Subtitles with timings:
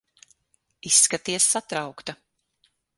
[0.91, 2.19] Izskaties satraukta.